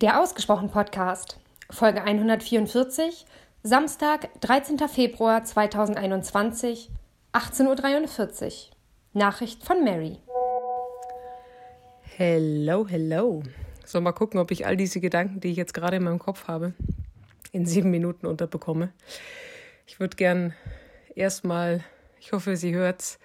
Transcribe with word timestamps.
Der 0.00 0.20
Ausgesprochen 0.20 0.70
Podcast, 0.70 1.40
Folge 1.70 2.00
144, 2.00 3.26
Samstag, 3.64 4.28
13. 4.42 4.78
Februar 4.88 5.42
2021, 5.42 6.90
18.43 7.32 8.44
Uhr. 8.44 8.76
Nachricht 9.12 9.64
von 9.64 9.82
Mary. 9.82 10.18
Hello, 12.16 12.86
hello. 12.86 13.42
So, 13.84 14.00
mal 14.00 14.12
gucken, 14.12 14.38
ob 14.38 14.52
ich 14.52 14.66
all 14.66 14.76
diese 14.76 15.00
Gedanken, 15.00 15.40
die 15.40 15.48
ich 15.48 15.56
jetzt 15.56 15.74
gerade 15.74 15.96
in 15.96 16.04
meinem 16.04 16.20
Kopf 16.20 16.46
habe, 16.46 16.74
in 17.50 17.66
sieben 17.66 17.90
Minuten 17.90 18.26
unterbekomme. 18.26 18.92
Ich 19.88 19.98
würde 19.98 20.14
gern 20.14 20.54
erstmal, 21.16 21.82
ich 22.20 22.30
hoffe, 22.30 22.54
sie 22.56 22.72
hört's, 22.72 23.18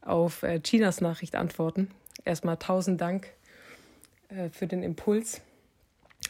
auf 0.00 0.42
äh, 0.42 0.58
Chinas 0.60 1.02
Nachricht 1.02 1.34
antworten. 1.34 1.90
Erstmal 2.24 2.56
tausend 2.56 3.02
Dank 3.02 3.28
äh, 4.30 4.48
für 4.48 4.66
den 4.66 4.82
Impuls 4.82 5.42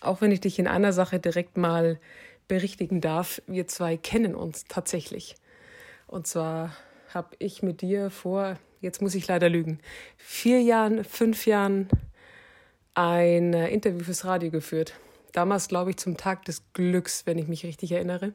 auch 0.05 0.21
wenn 0.21 0.33
ich 0.33 0.41
dich 0.41 0.59
in 0.59 0.67
einer 0.67 0.93
Sache 0.93 1.19
direkt 1.19 1.57
mal 1.57 1.99
berichtigen 2.49 3.01
darf, 3.01 3.41
wir 3.47 3.67
zwei 3.69 3.97
kennen 3.97 4.35
uns 4.35 4.65
tatsächlich. 4.69 5.37
Und 6.07 6.27
zwar 6.27 6.75
habe 7.13 7.35
ich 7.39 7.63
mit 7.63 7.81
dir 7.81 8.11
vor, 8.11 8.59
jetzt 8.81 9.01
muss 9.01 9.15
ich 9.15 9.27
leider 9.27 9.49
lügen, 9.49 9.79
vier 10.17 10.61
Jahren, 10.61 11.05
fünf 11.05 11.47
Jahren 11.47 11.89
ein 12.95 13.55
äh, 13.55 13.69
Interview 13.69 14.05
fürs 14.05 14.25
Radio 14.25 14.51
geführt. 14.51 14.95
Damals, 15.33 15.69
glaube 15.69 15.91
ich, 15.91 15.97
zum 15.97 16.17
Tag 16.17 16.45
des 16.45 16.63
Glücks, 16.75 17.27
wenn 17.27 17.39
ich 17.39 17.49
mich 17.49 17.65
richtig 17.65 17.93
erinnere. 17.93 18.33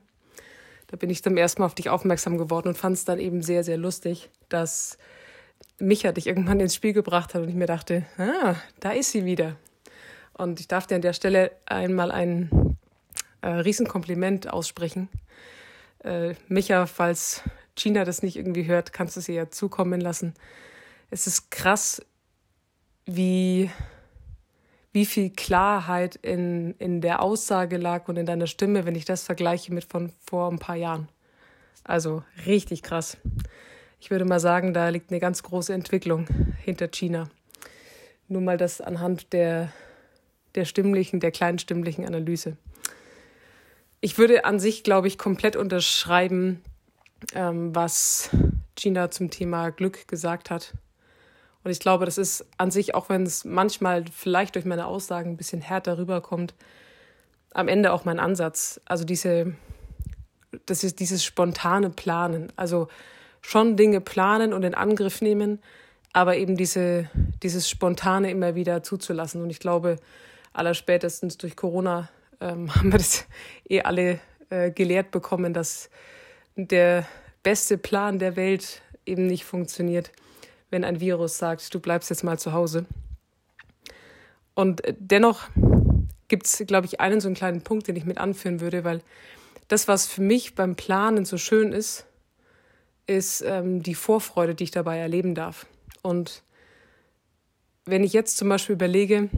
Da 0.88 0.98
bin 0.98 1.10
ich 1.10 1.24
zum 1.24 1.38
ersten 1.38 1.62
Mal 1.62 1.68
auf 1.68 1.76
dich 1.76 1.90
aufmerksam 1.90 2.38
geworden 2.38 2.70
und 2.70 2.78
fand 2.78 2.98
es 2.98 3.06
dann 3.06 3.20
eben 3.20 3.42
sehr, 3.42 3.64
sehr 3.64 3.78
lustig, 3.78 4.30
dass 4.50 4.98
Micha 5.78 6.12
dich 6.12 6.28
irgendwann 6.28 6.60
ins 6.60 6.76
Spiel 6.76 6.94
gebracht 6.94 7.34
hat 7.34 7.42
und 7.42 7.50
ich 7.50 7.56
mir 7.56 7.68
dachte, 7.68 8.06
ah, 8.18 8.56
da 8.80 8.92
ist 8.92 9.12
sie 9.12 9.24
wieder. 9.24 9.56
Und 10.40 10.62
ich 10.62 10.70
darf 10.70 10.88
dir 10.88 10.96
an 10.96 11.02
der 11.02 11.12
Stelle 11.12 11.52
einmal 11.66 12.12
ein 12.12 12.78
äh, 13.42 13.48
Riesenkompliment 13.50 14.50
aussprechen. 14.50 15.10
Äh, 16.02 16.36
Micha, 16.48 16.86
falls 16.86 17.44
Gina 17.76 18.06
das 18.06 18.24
nicht 18.24 18.38
irgendwie 18.38 18.66
hört, 18.66 18.94
kannst 18.94 19.18
du 19.18 19.22
sie 19.22 19.34
ja 19.34 19.50
zukommen 19.50 20.00
lassen. 20.00 20.34
Es 21.10 21.28
ist 21.28 21.52
krass, 21.52 22.02
wie, 23.06 23.70
wie 24.94 25.06
viel 25.06 25.30
Klarheit 25.30 26.16
in, 26.16 26.74
in 26.80 27.02
der 27.02 27.22
Aussage 27.22 27.76
lag 27.76 28.08
und 28.08 28.16
in 28.16 28.26
deiner 28.26 28.48
Stimme, 28.48 28.86
wenn 28.86 28.96
ich 28.96 29.04
das 29.04 29.24
vergleiche 29.24 29.74
mit 29.74 29.84
von 29.84 30.14
vor 30.22 30.50
ein 30.50 30.60
paar 30.60 30.78
Jahren. 30.78 31.10
Also 31.84 32.24
richtig 32.46 32.82
krass. 32.82 33.18
Ich 34.00 34.10
würde 34.10 34.24
mal 34.24 34.40
sagen, 34.40 34.74
da 34.74 34.88
liegt 34.88 35.12
eine 35.12 35.20
ganz 35.20 35.44
große 35.44 35.74
Entwicklung 35.74 36.28
hinter 36.64 36.88
China. 36.88 37.30
Nur 38.30 38.42
mal 38.42 38.56
das 38.56 38.80
anhand 38.80 39.34
der 39.34 39.74
der 40.56 40.66
stimmlichen, 40.66 41.20
der 41.20 41.32
kleinstimmlichen 41.32 42.06
Analyse. 42.06 42.58
Ich 44.02 44.18
würde 44.18 44.46
an 44.46 44.60
sich, 44.60 44.84
glaube 44.84 45.08
ich, 45.08 45.18
komplett 45.18 45.56
unterschreiben, 45.56 46.62
ähm, 47.34 47.76
was 47.76 48.30
Gina 48.76 49.12
zum 49.12 49.30
Thema 49.30 49.72
Glück 49.72 50.08
gesagt 50.08 50.50
hat. 50.50 50.74
Und 51.64 51.72
ich 51.72 51.80
glaube, 51.80 52.06
das 52.06 52.18
ist 52.18 52.46
an 52.58 52.72
sich, 52.72 52.96
auch 52.96 53.10
wenn 53.10 53.24
es 53.24 53.44
manchmal 53.44 54.06
vielleicht 54.12 54.56
durch 54.56 54.66
meine 54.66 54.86
Aussagen 54.86 55.32
ein 55.32 55.38
bisschen 55.38 55.62
härter 55.62 55.98
rüberkommt, 55.98 56.54
am 57.54 57.68
Ende 57.68 57.92
auch 57.92 58.06
mein 58.06 58.20
Ansatz. 58.20 58.80
Also 58.86 59.04
diese, 59.04 59.54
das 60.66 60.84
ist 60.84 61.00
dieses 61.00 61.26
spontane 61.26 61.90
Planen. 61.90 62.54
Also 62.56 62.88
schon 63.42 63.76
Dinge 63.76 64.00
planen 64.00 64.54
und 64.54 64.64
in 64.64 64.76
Angriff 64.76 65.22
nehmen, 65.22 65.60
aber 66.14 66.38
eben 66.38 66.56
diese, 66.56 67.10
dieses 67.44 67.70
Spontane 67.70 68.32
immer 68.32 68.56
wieder 68.56 68.82
zuzulassen. 68.84 69.42
Und 69.42 69.50
ich 69.50 69.60
glaube, 69.60 69.98
allerspätestens 70.54 71.38
durch 71.38 71.56
Corona 71.56 72.10
ähm, 72.40 72.74
haben 72.76 72.92
wir 72.92 73.00
das 73.00 73.26
eh 73.70 73.82
alle 73.82 74.20
äh, 74.50 74.72
gelehrt 74.72 75.12
bekommen, 75.12 75.54
dass 75.54 75.90
der 76.56 77.08
beste 77.44 77.78
Plan 77.78 78.20
der 78.20 78.36
Welt 78.36 78.82
eben 79.06 79.26
nicht 79.28 79.46
funktioniert, 79.46 80.12
wenn 80.70 80.84
ein 80.84 81.00
Virus 81.00 81.38
sagt, 81.38 81.74
du 81.74 81.80
bleibst 81.80 82.10
jetzt 82.10 82.24
mal 82.24 82.38
zu 82.38 82.54
Hause. 82.54 82.86
Und 84.54 84.84
äh, 84.84 84.94
dennoch 84.98 85.48
gibt 86.28 86.46
es, 86.46 86.64
glaube 86.68 86.86
ich, 86.86 87.00
einen 87.00 87.22
so 87.22 87.28
einen 87.28 87.36
kleinen 87.36 87.62
Punkt, 87.62 87.88
den 87.88 87.96
ich 87.96 88.06
mit 88.06 88.18
anführen 88.18 88.60
würde, 88.60 88.84
weil 88.84 89.02
das, 89.68 89.88
was 89.88 90.08
für 90.08 90.22
mich 90.22 90.56
beim 90.56 90.76
Planen 90.76 91.26
so 91.26 91.38
schön 91.38 91.74
ist, 91.74 92.06
ist 93.08 93.42
ähm, 93.42 93.82
die 93.82 93.96
Vorfreude, 93.96 94.56
die 94.56 94.66
ich 94.66 94.72
dabei 94.72 94.98
erleben 94.98 95.34
darf. 95.34 95.66
Und 96.02 96.44
wenn 97.86 98.04
ich 98.04 98.14
jetzt 98.14 98.38
zum 98.38 98.50
Beispiel 98.50 98.74
überlege, 98.74 99.30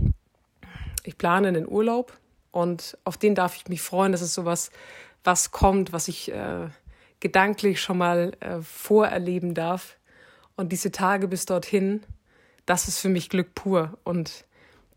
ich 1.03 1.17
plane 1.17 1.47
einen 1.47 1.67
Urlaub 1.67 2.13
und 2.51 2.97
auf 3.03 3.17
den 3.17 3.35
darf 3.35 3.56
ich 3.56 3.67
mich 3.67 3.81
freuen. 3.81 4.12
Das 4.12 4.22
ist 4.22 4.34
sowas, 4.34 4.72
was 5.23 5.51
kommt, 5.51 5.94
was 5.94 6.07
ich 6.07 6.31
äh, 6.31 6.67
gedanklich 7.19 7.81
schon 7.81 7.97
mal 7.97 8.34
äh, 8.39 8.62
vorerleben 8.62 9.53
darf. 9.53 9.97
Und 10.56 10.72
diese 10.72 10.91
Tage 10.91 11.28
bis 11.28 11.45
dorthin, 11.45 12.03
das 12.66 12.88
ist 12.88 13.00
für 13.00 13.09
mich 13.09 13.29
Glück 13.29 13.56
pur. 13.56 13.97
Und 14.03 14.45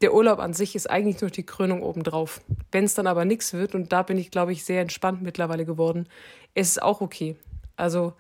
der 0.01 0.13
Urlaub 0.13 0.41
an 0.41 0.53
sich 0.53 0.75
ist 0.75 0.91
eigentlich 0.91 1.21
nur 1.21 1.31
die 1.31 1.47
Krönung 1.47 1.83
obendrauf. 1.83 2.41
Wenn 2.73 2.85
es 2.85 2.95
dann 2.95 3.07
aber 3.07 3.25
nichts 3.25 3.53
wird, 3.53 3.75
und 3.75 3.93
da 3.93 4.03
bin 4.03 4.19
ich, 4.19 4.31
glaube 4.31 4.53
ich, 4.53 4.65
sehr 4.65 4.81
entspannt 4.81 5.23
mittlerweile 5.23 5.65
geworden, 5.65 6.09
ist 6.55 6.71
es 6.71 6.79
auch 6.79 7.01
okay. 7.01 7.37
Also, 7.77 8.15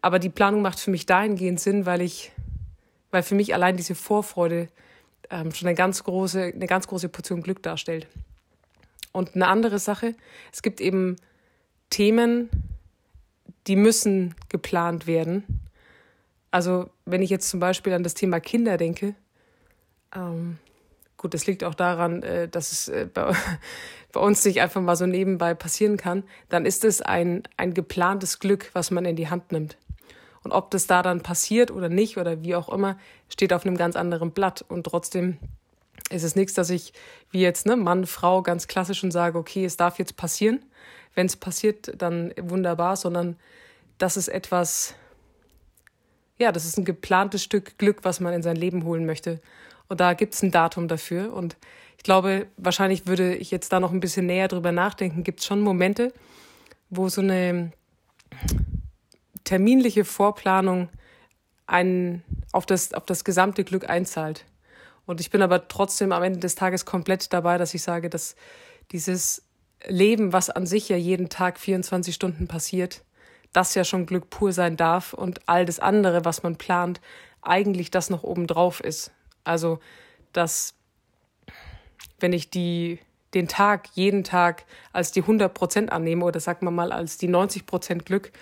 aber 0.00 0.18
die 0.18 0.30
Planung 0.30 0.62
macht 0.62 0.78
für 0.78 0.90
mich 0.90 1.06
dahingehend 1.06 1.60
Sinn, 1.60 1.86
weil 1.86 2.00
ich, 2.00 2.32
weil 3.10 3.22
für 3.22 3.34
mich 3.34 3.54
allein 3.54 3.76
diese 3.76 3.94
Vorfreude 3.94 4.68
ähm, 5.30 5.52
schon 5.52 5.68
eine 5.68 5.76
ganz, 5.76 6.04
große, 6.04 6.52
eine 6.54 6.66
ganz 6.66 6.86
große 6.86 7.08
Portion 7.08 7.42
Glück 7.42 7.62
darstellt. 7.62 8.06
Und 9.12 9.34
eine 9.34 9.48
andere 9.48 9.78
Sache, 9.78 10.14
es 10.52 10.62
gibt 10.62 10.80
eben 10.80 11.16
Themen, 11.90 12.50
die 13.66 13.76
müssen 13.76 14.34
geplant 14.48 15.06
werden. 15.06 15.44
Also 16.50 16.90
wenn 17.04 17.22
ich 17.22 17.30
jetzt 17.30 17.48
zum 17.48 17.60
Beispiel 17.60 17.92
an 17.92 18.02
das 18.02 18.14
Thema 18.14 18.40
Kinder 18.40 18.76
denke, 18.76 19.14
ähm, 20.14 20.58
gut, 21.16 21.34
das 21.34 21.46
liegt 21.46 21.64
auch 21.64 21.74
daran, 21.74 22.22
äh, 22.22 22.48
dass 22.48 22.72
es 22.72 22.88
äh, 22.88 23.08
bei, 23.12 23.32
bei, 24.12 24.20
uns 24.20 24.44
nicht 24.44 24.60
einfach 24.60 24.80
mal 24.80 24.96
so 24.96 25.06
nebenbei 25.06 25.54
passieren 25.54 25.96
kann, 25.96 26.24
dann 26.48 26.66
ist 26.66 26.84
es 26.84 27.02
ein, 27.02 27.42
ein 27.56 27.74
geplantes 27.74 28.38
Glück, 28.38 28.70
was 28.72 28.90
man 28.90 29.04
in 29.04 29.16
die 29.16 29.28
Hand 29.28 29.52
nimmt. 29.52 29.76
Und 30.46 30.52
ob 30.52 30.70
das 30.70 30.86
da 30.86 31.02
dann 31.02 31.22
passiert 31.22 31.72
oder 31.72 31.88
nicht 31.88 32.18
oder 32.18 32.40
wie 32.40 32.54
auch 32.54 32.68
immer, 32.68 32.96
steht 33.28 33.52
auf 33.52 33.66
einem 33.66 33.76
ganz 33.76 33.96
anderen 33.96 34.30
Blatt. 34.30 34.64
Und 34.68 34.84
trotzdem 34.84 35.38
ist 36.08 36.22
es 36.22 36.36
nichts, 36.36 36.54
dass 36.54 36.70
ich 36.70 36.92
wie 37.32 37.40
jetzt 37.40 37.66
ne, 37.66 37.74
Mann, 37.74 38.06
Frau 38.06 38.42
ganz 38.42 38.68
klassisch 38.68 39.02
und 39.02 39.10
sage, 39.10 39.38
okay, 39.38 39.64
es 39.64 39.76
darf 39.76 39.98
jetzt 39.98 40.16
passieren. 40.16 40.64
Wenn 41.16 41.26
es 41.26 41.34
passiert, 41.34 42.00
dann 42.00 42.32
wunderbar, 42.40 42.94
sondern 42.94 43.34
das 43.98 44.16
ist 44.16 44.28
etwas, 44.28 44.94
ja, 46.38 46.52
das 46.52 46.64
ist 46.64 46.78
ein 46.78 46.84
geplantes 46.84 47.42
Stück 47.42 47.76
Glück, 47.76 48.04
was 48.04 48.20
man 48.20 48.32
in 48.32 48.44
sein 48.44 48.54
Leben 48.54 48.84
holen 48.84 49.04
möchte. 49.04 49.40
Und 49.88 49.98
da 49.98 50.14
gibt 50.14 50.34
es 50.34 50.44
ein 50.44 50.52
Datum 50.52 50.86
dafür. 50.86 51.32
Und 51.32 51.56
ich 51.96 52.04
glaube, 52.04 52.46
wahrscheinlich 52.56 53.08
würde 53.08 53.34
ich 53.34 53.50
jetzt 53.50 53.72
da 53.72 53.80
noch 53.80 53.90
ein 53.90 53.98
bisschen 53.98 54.26
näher 54.26 54.46
drüber 54.46 54.70
nachdenken. 54.70 55.24
Gibt 55.24 55.40
es 55.40 55.46
schon 55.46 55.60
Momente, 55.60 56.12
wo 56.88 57.08
so 57.08 57.20
eine 57.20 57.72
terminliche 59.46 60.04
Vorplanung 60.04 60.90
ein, 61.66 62.22
auf, 62.52 62.66
das, 62.66 62.92
auf 62.92 63.06
das 63.06 63.24
gesamte 63.24 63.64
Glück 63.64 63.88
einzahlt. 63.88 64.44
Und 65.06 65.20
ich 65.20 65.30
bin 65.30 65.40
aber 65.40 65.68
trotzdem 65.68 66.12
am 66.12 66.22
Ende 66.22 66.40
des 66.40 66.56
Tages 66.56 66.84
komplett 66.84 67.32
dabei, 67.32 67.56
dass 67.56 67.72
ich 67.72 67.82
sage, 67.82 68.10
dass 68.10 68.36
dieses 68.92 69.42
Leben, 69.86 70.32
was 70.32 70.50
an 70.50 70.66
sich 70.66 70.88
ja 70.88 70.96
jeden 70.96 71.28
Tag 71.28 71.58
24 71.58 72.14
Stunden 72.14 72.48
passiert, 72.48 73.04
das 73.52 73.74
ja 73.74 73.84
schon 73.84 74.04
Glück 74.04 74.28
pur 74.30 74.52
sein 74.52 74.76
darf 74.76 75.12
und 75.12 75.40
all 75.46 75.64
das 75.64 75.78
andere, 75.78 76.24
was 76.24 76.42
man 76.42 76.56
plant, 76.56 77.00
eigentlich 77.40 77.90
das 77.90 78.10
noch 78.10 78.24
obendrauf 78.24 78.80
ist. 78.80 79.12
Also, 79.44 79.78
dass 80.32 80.74
wenn 82.18 82.32
ich 82.32 82.50
die, 82.50 82.98
den 83.34 83.46
Tag 83.46 83.88
jeden 83.94 84.24
Tag 84.24 84.64
als 84.92 85.12
die 85.12 85.22
100 85.22 85.54
Prozent 85.54 85.92
annehme 85.92 86.24
oder 86.24 86.40
sagen 86.40 86.66
wir 86.66 86.70
mal 86.70 86.90
als 86.90 87.16
die 87.16 87.28
90 87.28 87.66
Prozent 87.66 88.06
Glück, 88.06 88.32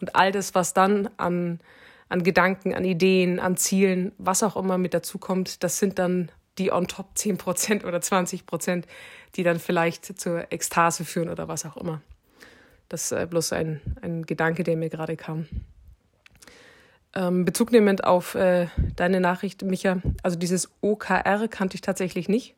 und 0.00 0.16
all 0.16 0.32
das, 0.32 0.54
was 0.54 0.74
dann 0.74 1.08
an, 1.16 1.60
an 2.08 2.22
Gedanken, 2.22 2.74
an 2.74 2.84
Ideen, 2.84 3.38
an 3.38 3.56
Zielen, 3.56 4.12
was 4.18 4.42
auch 4.42 4.56
immer 4.56 4.78
mit 4.78 4.94
dazu 4.94 5.18
kommt, 5.18 5.62
das 5.62 5.78
sind 5.78 5.98
dann 5.98 6.30
die 6.58 6.72
on 6.72 6.86
top 6.88 7.16
10 7.16 7.38
Prozent 7.38 7.84
oder 7.84 8.00
20 8.00 8.46
Prozent, 8.46 8.86
die 9.36 9.42
dann 9.42 9.58
vielleicht 9.58 10.20
zur 10.20 10.52
Ekstase 10.52 11.04
führen 11.04 11.28
oder 11.28 11.48
was 11.48 11.64
auch 11.64 11.76
immer. 11.76 12.02
Das 12.88 13.12
ist 13.12 13.12
äh, 13.12 13.26
bloß 13.26 13.52
ein, 13.52 13.80
ein 14.02 14.26
Gedanke, 14.26 14.64
der 14.64 14.76
mir 14.76 14.90
gerade 14.90 15.16
kam. 15.16 15.46
Ähm, 17.14 17.44
Bezug 17.44 17.72
nehmend 17.72 18.04
auf 18.04 18.34
äh, 18.34 18.68
deine 18.96 19.20
Nachricht, 19.20 19.62
Micha, 19.62 20.00
also 20.22 20.38
dieses 20.38 20.70
OKR 20.80 21.48
kannte 21.48 21.74
ich 21.76 21.80
tatsächlich 21.80 22.28
nicht. 22.28 22.54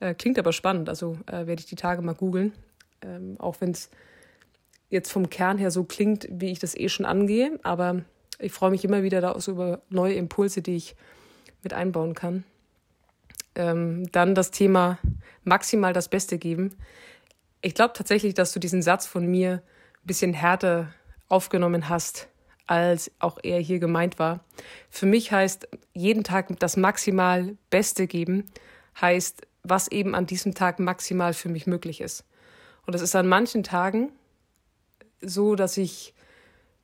Äh, 0.00 0.14
klingt 0.14 0.38
aber 0.38 0.52
spannend, 0.52 0.88
also 0.88 1.18
äh, 1.26 1.46
werde 1.46 1.60
ich 1.60 1.66
die 1.66 1.76
Tage 1.76 2.02
mal 2.02 2.14
googeln. 2.14 2.52
Ähm, 3.02 3.36
auch 3.38 3.60
wenn 3.60 3.70
es 3.70 3.90
jetzt 4.94 5.12
vom 5.12 5.28
Kern 5.28 5.58
her 5.58 5.70
so 5.70 5.84
klingt, 5.84 6.26
wie 6.30 6.50
ich 6.50 6.58
das 6.58 6.74
eh 6.74 6.88
schon 6.88 7.04
angehe. 7.04 7.58
Aber 7.62 8.02
ich 8.38 8.52
freue 8.52 8.70
mich 8.70 8.84
immer 8.84 9.02
wieder 9.02 9.20
da 9.20 9.38
so 9.38 9.52
über 9.52 9.82
neue 9.90 10.14
Impulse, 10.14 10.62
die 10.62 10.76
ich 10.76 10.96
mit 11.62 11.74
einbauen 11.74 12.14
kann. 12.14 12.44
Ähm, 13.54 14.10
dann 14.12 14.34
das 14.34 14.50
Thema 14.50 14.98
maximal 15.42 15.92
das 15.92 16.08
Beste 16.08 16.38
geben. 16.38 16.76
Ich 17.60 17.74
glaube 17.74 17.92
tatsächlich, 17.94 18.34
dass 18.34 18.52
du 18.52 18.60
diesen 18.60 18.82
Satz 18.82 19.06
von 19.06 19.26
mir 19.26 19.62
ein 20.02 20.06
bisschen 20.06 20.32
härter 20.32 20.92
aufgenommen 21.28 21.88
hast, 21.88 22.28
als 22.66 23.10
auch 23.18 23.38
er 23.42 23.60
hier 23.60 23.78
gemeint 23.78 24.18
war. 24.18 24.40
Für 24.90 25.06
mich 25.06 25.32
heißt 25.32 25.68
jeden 25.92 26.24
Tag 26.24 26.58
das 26.58 26.76
maximal 26.76 27.56
Beste 27.70 28.06
geben, 28.06 28.46
heißt, 29.00 29.42
was 29.62 29.88
eben 29.88 30.14
an 30.14 30.26
diesem 30.26 30.54
Tag 30.54 30.78
maximal 30.78 31.32
für 31.32 31.48
mich 31.48 31.66
möglich 31.66 32.00
ist. 32.00 32.24
Und 32.86 32.94
das 32.94 33.02
ist 33.02 33.16
an 33.16 33.26
manchen 33.26 33.62
Tagen 33.62 34.12
so, 35.24 35.54
dass 35.54 35.76
ich 35.76 36.14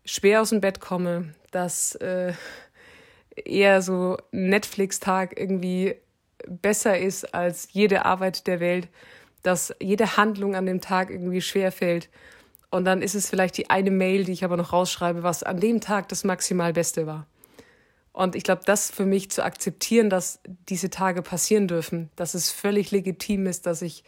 schwer 0.05 0.43
aus 0.43 0.51
dem 0.51 0.61
Bett 0.61 0.81
komme, 0.81 1.35
dass 1.51 1.95
äh, 1.97 2.33
eher 3.45 3.83
so 3.83 4.17
Netflix-Tag 4.33 5.39
irgendwie 5.39 5.97
besser 6.47 6.99
ist 6.99 7.35
als 7.35 7.69
jede 7.73 8.05
Arbeit 8.05 8.47
der 8.47 8.61
Welt, 8.61 8.89
dass 9.43 9.75
jede 9.81 10.17
Handlung 10.17 10.55
an 10.55 10.67
dem 10.67 10.81
Tag 10.81 11.11
irgendwie 11.11 11.41
schwer 11.41 11.73
fällt. 11.73 12.09
Und 12.71 12.85
dann 12.85 13.03
ist 13.03 13.15
es 13.15 13.29
vielleicht 13.29 13.57
die 13.57 13.71
eine 13.71 13.91
Mail, 13.91 14.25
die 14.25 14.33
ich 14.33 14.45
aber 14.45 14.57
noch 14.57 14.73
rausschreibe, 14.73 15.23
was 15.23 15.43
an 15.43 15.59
dem 15.59 15.81
Tag 15.81 16.09
das 16.09 16.25
maximal 16.25 16.73
Beste 16.73 17.07
war. 17.07 17.27
Und 18.13 18.35
ich 18.37 18.45
glaube, 18.45 18.63
das 18.65 18.91
für 18.91 19.07
mich 19.07 19.31
zu 19.31 19.45
akzeptieren, 19.45 20.11
dass 20.11 20.41
diese 20.69 20.91
Tage 20.91 21.23
passieren 21.23 21.69
dürfen, 21.69 22.11
dass 22.17 22.35
es 22.35 22.51
völlig 22.51 22.91
legitim 22.91 23.47
ist, 23.47 23.67
dass 23.67 23.83
ich 23.83 24.05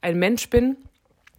ein 0.00 0.18
Mensch 0.18 0.50
bin. 0.50 0.76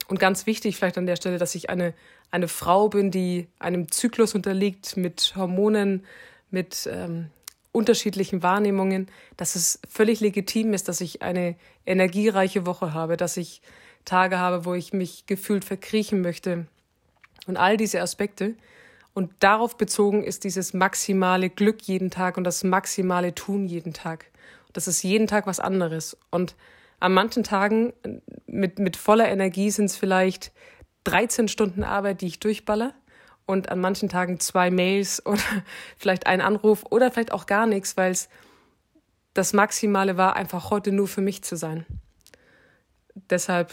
Und 0.08 0.20
ganz 0.20 0.46
wichtig 0.46 0.76
vielleicht 0.76 0.98
an 0.98 1.06
der 1.06 1.16
Stelle, 1.16 1.38
dass 1.38 1.56
ich 1.56 1.70
eine, 1.70 1.94
eine 2.31 2.48
Frau 2.48 2.89
bin, 2.89 3.12
die 3.12 3.48
einem 3.60 3.92
Zyklus 3.92 4.33
unterliegt 4.36 4.98
mit 4.98 5.33
Hormonen, 5.36 6.06
mit 6.50 6.89
ähm, 6.92 7.30
unterschiedlichen 7.72 8.44
Wahrnehmungen, 8.44 9.07
dass 9.38 9.56
es 9.56 9.80
völlig 9.88 10.19
legitim 10.19 10.74
ist, 10.74 10.88
dass 10.88 11.01
ich 11.01 11.22
eine 11.22 11.56
energiereiche 11.86 12.66
Woche 12.66 12.94
habe, 12.94 13.18
dass 13.18 13.38
ich 13.38 13.62
Tage 14.06 14.39
habe, 14.39 14.66
wo 14.66 14.74
ich 14.74 14.94
mich 14.94 15.25
gefühlt 15.25 15.63
verkriechen 15.63 16.22
möchte. 16.22 16.66
Und 17.48 17.57
all 17.57 17.78
diese 17.78 18.01
Aspekte. 18.01 18.56
Und 19.13 19.31
darauf 19.39 19.78
bezogen 19.78 20.24
ist 20.24 20.44
dieses 20.44 20.74
maximale 20.74 21.50
Glück 21.50 21.81
jeden 21.81 22.12
Tag 22.12 22.38
und 22.38 22.44
das 22.45 22.63
maximale 22.63 23.36
Tun 23.36 23.66
jeden 23.68 23.94
Tag. 23.94 24.25
Das 24.74 24.88
ist 24.88 25.04
jeden 25.04 25.28
Tag 25.28 25.48
was 25.48 25.60
anderes. 25.60 26.18
Und 26.30 26.56
an 27.00 27.13
manchen 27.13 27.44
Tagen 27.44 27.94
mit, 28.48 28.80
mit 28.80 28.95
voller 28.95 29.28
Energie 29.28 29.69
sind 29.69 29.86
es 29.86 29.98
vielleicht 29.98 30.51
13 31.03 31.48
Stunden 31.48 31.83
Arbeit, 31.83 32.21
die 32.21 32.27
ich 32.27 32.39
durchballer. 32.39 32.94
Und 33.45 33.69
an 33.69 33.81
manchen 33.81 34.07
Tagen 34.07 34.39
zwei 34.39 34.71
Mails 34.71 35.25
oder 35.25 35.42
vielleicht 35.98 36.27
ein 36.27 36.42
Anruf 36.42 36.86
oder 36.89 37.12
vielleicht 37.12 37.31
auch 37.31 37.45
gar 37.45 37.65
nichts, 37.65 37.98
weil 37.98 38.12
es 38.12 38.30
das 39.33 39.53
Maximale 39.53 40.18
war, 40.18 40.36
einfach 40.36 40.71
heute 40.71 40.92
nur 40.92 41.07
für 41.07 41.21
mich 41.21 41.44
zu 41.44 41.56
sein. 41.56 41.86
Deshalb, 43.30 43.71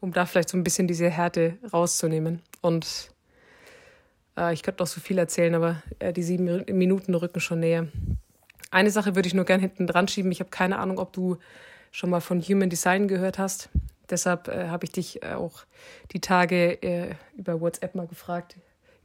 um 0.00 0.12
da 0.12 0.26
vielleicht 0.26 0.48
so 0.48 0.56
ein 0.56 0.64
bisschen 0.64 0.88
diese 0.88 1.08
Härte 1.08 1.58
rauszunehmen. 1.72 2.42
Und 2.60 3.10
äh, 4.36 4.52
ich 4.52 4.62
könnte 4.62 4.82
noch 4.82 4.88
so 4.88 5.00
viel 5.00 5.18
erzählen, 5.18 5.54
aber 5.54 5.82
äh, 5.98 6.12
die 6.12 6.22
sieben 6.22 6.64
Minuten 6.76 7.14
rücken 7.14 7.40
schon 7.40 7.60
näher. 7.60 7.86
Eine 8.70 8.90
Sache 8.90 9.14
würde 9.14 9.28
ich 9.28 9.34
nur 9.34 9.44
gern 9.44 9.60
hinten 9.60 9.86
dran 9.86 10.08
schieben. 10.08 10.32
Ich 10.32 10.40
habe 10.40 10.50
keine 10.50 10.78
Ahnung, 10.78 10.98
ob 10.98 11.12
du 11.12 11.38
schon 11.90 12.10
mal 12.10 12.20
von 12.20 12.40
Human 12.42 12.68
Design 12.68 13.08
gehört 13.08 13.38
hast. 13.38 13.68
Deshalb 14.10 14.48
äh, 14.48 14.68
habe 14.68 14.84
ich 14.84 14.92
dich 14.92 15.22
äh, 15.22 15.34
auch 15.34 15.64
die 16.12 16.20
Tage 16.20 16.82
äh, 16.82 17.14
über 17.36 17.60
WhatsApp 17.60 17.94
mal 17.94 18.06
gefragt, 18.06 18.56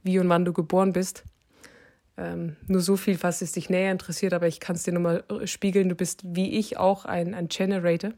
wie 0.02 0.18
und 0.18 0.28
wann 0.28 0.44
du 0.44 0.52
geboren 0.52 0.92
bist. 0.92 1.24
Ähm, 2.16 2.56
nur 2.66 2.80
so 2.80 2.96
viel, 2.96 3.16
falls 3.18 3.42
es 3.42 3.52
dich 3.52 3.70
näher 3.70 3.90
interessiert, 3.90 4.34
aber 4.34 4.46
ich 4.46 4.60
kann 4.60 4.76
es 4.76 4.82
dir 4.82 4.92
nochmal 4.92 5.24
äh, 5.28 5.46
spiegeln. 5.46 5.88
Du 5.88 5.94
bist 5.94 6.22
wie 6.24 6.58
ich 6.58 6.76
auch 6.76 7.04
ein, 7.04 7.34
ein 7.34 7.48
Generator. 7.48 8.12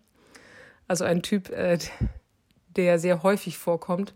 Also 0.89 1.05
ein 1.05 1.23
Typ, 1.23 1.51
äh, 1.51 1.79
der 2.69 2.99
sehr 2.99 3.23
häufig 3.23 3.57
vorkommt 3.57 4.15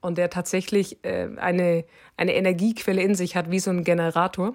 und 0.00 0.16
der 0.16 0.30
tatsächlich 0.30 0.98
eine, 1.02 1.84
eine 2.16 2.34
Energiequelle 2.34 3.02
in 3.02 3.16
sich 3.16 3.34
hat, 3.34 3.50
wie 3.50 3.58
so 3.58 3.70
ein 3.70 3.82
Generator, 3.82 4.54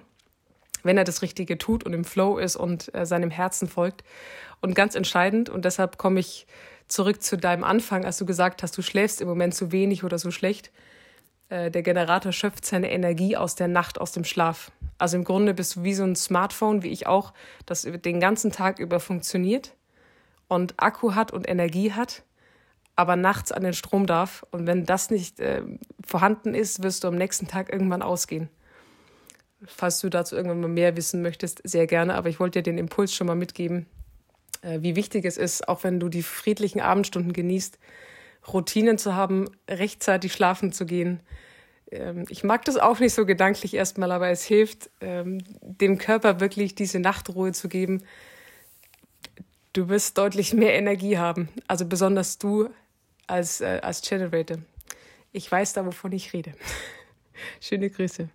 wenn 0.82 0.98
er 0.98 1.04
das 1.04 1.22
Richtige 1.22 1.58
tut 1.58 1.84
und 1.84 1.92
im 1.92 2.04
Flow 2.04 2.38
ist 2.38 2.56
und 2.56 2.94
äh, 2.94 3.06
seinem 3.06 3.30
Herzen 3.30 3.68
folgt. 3.68 4.04
Und 4.60 4.74
ganz 4.74 4.94
entscheidend, 4.94 5.50
und 5.50 5.64
deshalb 5.64 5.98
komme 5.98 6.20
ich 6.20 6.46
zurück 6.92 7.22
zu 7.22 7.36
deinem 7.36 7.64
Anfang, 7.64 8.04
als 8.04 8.18
du 8.18 8.26
gesagt 8.26 8.62
hast, 8.62 8.76
du 8.76 8.82
schläfst 8.82 9.20
im 9.20 9.28
Moment 9.28 9.54
zu 9.54 9.72
wenig 9.72 10.04
oder 10.04 10.18
so 10.18 10.30
schlecht. 10.30 10.70
Äh, 11.48 11.70
der 11.70 11.82
Generator 11.82 12.32
schöpft 12.32 12.64
seine 12.64 12.90
Energie 12.90 13.36
aus 13.36 13.54
der 13.54 13.68
Nacht, 13.68 14.00
aus 14.00 14.12
dem 14.12 14.24
Schlaf. 14.24 14.70
Also 14.98 15.16
im 15.16 15.24
Grunde 15.24 15.54
bist 15.54 15.76
du 15.76 15.82
wie 15.82 15.94
so 15.94 16.04
ein 16.04 16.16
Smartphone, 16.16 16.82
wie 16.82 16.90
ich 16.90 17.06
auch, 17.06 17.32
das 17.66 17.82
den 17.82 18.20
ganzen 18.20 18.52
Tag 18.52 18.78
über 18.78 19.00
funktioniert 19.00 19.74
und 20.48 20.74
Akku 20.76 21.14
hat 21.14 21.32
und 21.32 21.48
Energie 21.48 21.92
hat 21.92 22.22
aber 22.96 23.16
nachts 23.16 23.52
an 23.52 23.62
den 23.62 23.72
Strom 23.72 24.06
darf. 24.06 24.44
Und 24.50 24.66
wenn 24.66 24.84
das 24.84 25.10
nicht 25.10 25.40
äh, 25.40 25.62
vorhanden 26.04 26.54
ist, 26.54 26.82
wirst 26.82 27.04
du 27.04 27.08
am 27.08 27.16
nächsten 27.16 27.48
Tag 27.48 27.72
irgendwann 27.72 28.02
ausgehen. 28.02 28.48
Falls 29.64 30.00
du 30.00 30.08
dazu 30.08 30.36
irgendwann 30.36 30.60
mal 30.60 30.68
mehr 30.68 30.96
wissen 30.96 31.22
möchtest, 31.22 31.62
sehr 31.64 31.86
gerne. 31.86 32.14
Aber 32.14 32.28
ich 32.28 32.40
wollte 32.40 32.58
dir 32.58 32.70
den 32.70 32.78
Impuls 32.78 33.14
schon 33.14 33.26
mal 33.26 33.36
mitgeben, 33.36 33.86
wie 34.62 34.96
wichtig 34.96 35.24
es 35.24 35.36
ist, 35.36 35.68
auch 35.68 35.84
wenn 35.84 35.98
du 36.00 36.08
die 36.08 36.22
friedlichen 36.22 36.80
Abendstunden 36.80 37.32
genießt, 37.32 37.78
Routinen 38.52 38.98
zu 38.98 39.14
haben, 39.14 39.46
rechtzeitig 39.68 40.32
schlafen 40.32 40.72
zu 40.72 40.86
gehen. 40.86 41.20
Ähm, 41.90 42.24
ich 42.28 42.42
mag 42.44 42.64
das 42.64 42.76
auch 42.76 42.98
nicht 42.98 43.14
so 43.14 43.26
gedanklich 43.26 43.74
erstmal, 43.74 44.10
aber 44.10 44.28
es 44.30 44.42
hilft, 44.44 44.90
ähm, 45.00 45.38
dem 45.60 45.98
Körper 45.98 46.40
wirklich 46.40 46.74
diese 46.74 46.98
Nachtruhe 46.98 47.52
zu 47.52 47.68
geben. 47.68 48.02
Du 49.72 49.88
wirst 49.88 50.18
deutlich 50.18 50.52
mehr 50.52 50.74
Energie 50.74 51.18
haben. 51.18 51.48
Also 51.68 51.86
besonders 51.86 52.38
du 52.38 52.68
als, 53.26 53.60
äh, 53.60 53.80
als 53.82 54.02
Generator. 54.02 54.58
Ich 55.32 55.50
weiß 55.50 55.72
da, 55.72 55.86
wovon 55.86 56.12
ich 56.12 56.32
rede. 56.32 56.52
Schöne 57.60 57.88
Grüße. 57.88 58.28